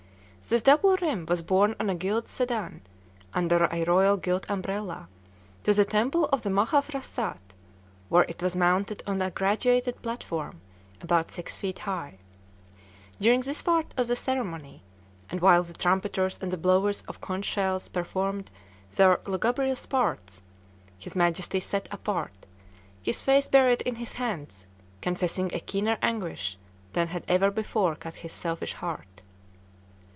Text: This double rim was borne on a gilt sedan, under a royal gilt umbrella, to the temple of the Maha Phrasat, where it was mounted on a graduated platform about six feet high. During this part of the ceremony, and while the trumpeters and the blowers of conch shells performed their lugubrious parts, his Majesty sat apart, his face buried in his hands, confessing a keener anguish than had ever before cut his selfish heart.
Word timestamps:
This 0.49 0.63
double 0.63 0.97
rim 0.97 1.27
was 1.27 1.41
borne 1.41 1.75
on 1.79 1.89
a 1.89 1.95
gilt 1.95 2.27
sedan, 2.27 2.81
under 3.33 3.67
a 3.71 3.85
royal 3.85 4.17
gilt 4.17 4.49
umbrella, 4.49 5.07
to 5.63 5.73
the 5.73 5.85
temple 5.85 6.25
of 6.25 6.41
the 6.41 6.49
Maha 6.49 6.81
Phrasat, 6.81 7.39
where 8.09 8.25
it 8.27 8.43
was 8.43 8.53
mounted 8.53 9.01
on 9.07 9.21
a 9.21 9.31
graduated 9.31 10.01
platform 10.01 10.59
about 10.99 11.31
six 11.31 11.55
feet 11.55 11.79
high. 11.79 12.17
During 13.17 13.39
this 13.39 13.63
part 13.63 13.93
of 13.95 14.07
the 14.07 14.15
ceremony, 14.17 14.83
and 15.29 15.39
while 15.39 15.63
the 15.63 15.71
trumpeters 15.73 16.37
and 16.41 16.51
the 16.51 16.57
blowers 16.57 17.01
of 17.07 17.21
conch 17.21 17.45
shells 17.45 17.87
performed 17.87 18.51
their 18.95 19.21
lugubrious 19.25 19.85
parts, 19.85 20.41
his 20.97 21.15
Majesty 21.15 21.61
sat 21.61 21.87
apart, 21.93 22.45
his 23.01 23.21
face 23.23 23.47
buried 23.47 23.83
in 23.83 23.95
his 23.95 24.13
hands, 24.13 24.65
confessing 25.01 25.53
a 25.53 25.61
keener 25.61 25.97
anguish 26.01 26.57
than 26.91 27.07
had 27.07 27.23
ever 27.29 27.51
before 27.51 27.95
cut 27.95 28.15
his 28.15 28.33
selfish 28.33 28.73
heart. 28.73 29.05